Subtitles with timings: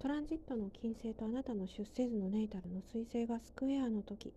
[0.00, 4.32] トランジットの金星とあなたの出生図のネイタルの彗星がスクエアの時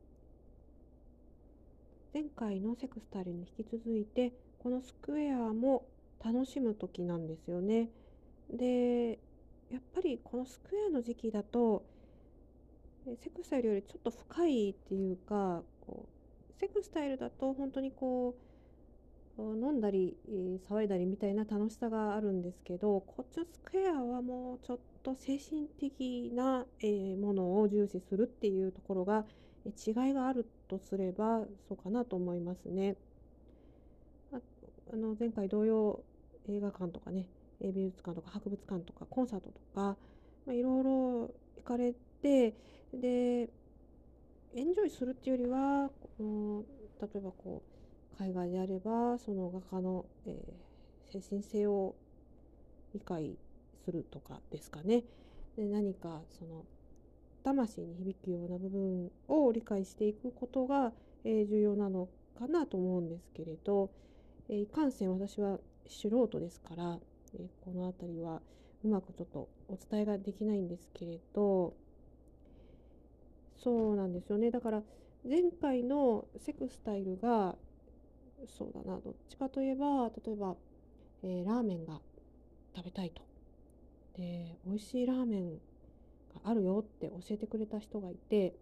[2.13, 5.85] 前回のセクスタルに引き続いてこのスクエアも
[6.21, 7.89] 楽しむ時なんですよね。
[8.51, 9.19] で
[9.71, 11.85] やっぱりこのスクエアの時期だと
[13.21, 16.05] セクスタイルよりちょっと深いっていうかこ
[16.57, 18.52] うセクスタイルだと本当にこう
[19.37, 20.15] 飲んだり
[20.69, 26.65] 騒いだりみたいな楽しさがあるんですけどこっちのスクエアはもうちょっと精神的な
[27.19, 29.25] ものを重視するっていうところが
[29.65, 32.95] 違いがあるとすればそうかなと思いますね。
[34.31, 36.03] あの前回同様
[36.47, 37.27] 映画館とかね
[37.59, 39.81] 美術館とか博物館とかコンサートとか、
[40.45, 40.91] まあ、いろいろ
[41.55, 42.53] 行かれて
[42.93, 43.49] で
[44.55, 45.89] エンジョイするっていうよりは
[47.01, 47.72] 例えばこう
[48.17, 51.95] 海外であればその画家の、えー、精神性を
[52.93, 53.37] 理解
[53.83, 55.03] するとかですかね。
[55.55, 56.65] で何かその
[57.43, 60.93] 魂に響くような部分を理解していくことが、
[61.25, 62.07] え、重要なの
[62.39, 63.89] かなと思うんですけれど、
[64.47, 66.97] え、いかんせん私は素人ですから、
[67.37, 68.41] え、この辺りは
[68.83, 71.73] うまくちょっとお伝えができないんですけれど
[73.57, 74.83] そうなんですよねだから
[75.27, 77.55] 前回のセクスタイルが
[78.47, 78.99] そうだな。
[78.99, 80.55] どっちかといえば例えば、
[81.23, 81.99] えー、ラーメンが
[82.75, 83.21] 食べたいと。
[84.17, 85.59] で美味しいラーメンが
[86.43, 88.53] あるよって教えてくれた人がいて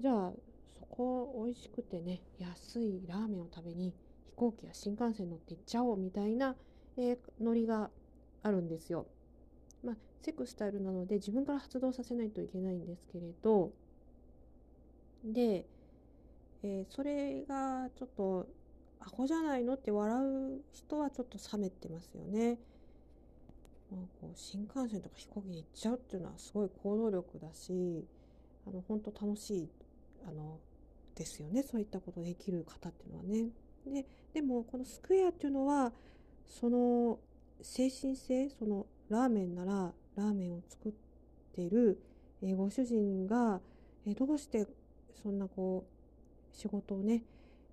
[0.00, 0.32] じゃあ
[0.78, 3.94] そこ美味しくてね安いラーメンを食べに
[4.26, 6.56] 飛行機や新幹線乗って行っちゃおうみたいな、
[6.96, 7.90] えー、ノリが
[8.42, 9.06] あるんですよ。
[9.84, 13.72] まあ、セクスタイルなので自分から発動させないといけないんですけれど。
[15.24, 15.64] で、
[16.62, 18.48] えー、それがちょっと
[19.04, 22.58] アホじゃないのって笑う人はちょっと冷めてますよね。
[23.90, 28.06] まあ、こう新幹線とか飛行機で行っちゃうっていうのはすごい行動力だし
[28.66, 29.68] あの本当楽しい
[30.26, 30.58] あの
[31.14, 33.50] ですよねそういったことできる方っていうのはね。
[33.84, 35.92] ででもこのスクエアっていうのは
[36.46, 37.18] その
[37.60, 40.92] 精神性そのラーメンならラーメンを作っ
[41.54, 41.98] ている、
[42.42, 43.60] えご主人が、
[44.06, 44.66] えどうして
[45.22, 47.22] そんなこう仕事をね、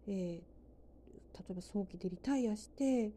[0.07, 0.41] えー、
[1.33, 3.11] 例えば早期でリタイアして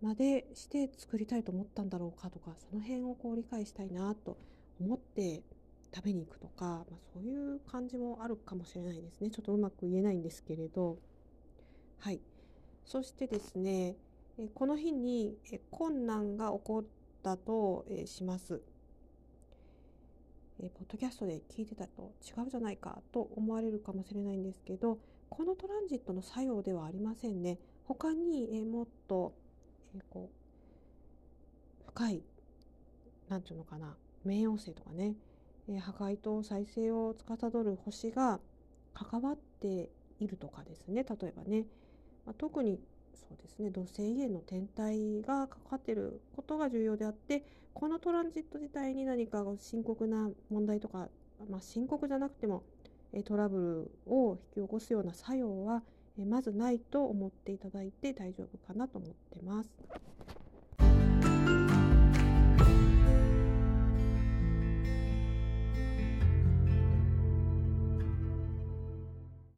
[0.00, 4.36] までして作りたいと思ったんだろうかとかその辺をこう理解したいなと
[4.80, 5.42] 思って
[5.94, 9.30] 食べに行くとか、まあ、そういう感じもあるかもしれないですね。
[9.30, 10.98] ちょっとうまく言えないんですけれど。
[11.98, 12.20] はい。
[12.84, 13.96] そしてですね
[14.54, 15.36] この日に
[15.70, 16.84] 困難が起こっ
[17.22, 18.62] たとします。
[20.64, 24.98] ポッドキャストで聞いてたと違うじゃないかと思われるかもしれないんですけど
[25.28, 27.58] このトランジットの作用ではありませんね。
[27.84, 29.32] 他にえもっと
[29.96, 32.22] えこう深い
[33.28, 33.96] 何て言うのかな
[34.26, 35.14] 冥王星とかね、
[35.68, 38.40] え破壊と再生を司る星が
[38.94, 41.64] 関わっているとかですね例えばね、
[42.26, 42.80] まあ、特に
[43.18, 51.08] そうですね土星への天体がかかってることが重要であってこのトランジット自体に何か深刻な問題とか、
[51.50, 52.62] まあ、深刻じゃなくても
[53.24, 55.82] トラブルを引き起こすような作用は
[56.18, 59.70] まずないと思っていただいて大丈夫かなと思ってます。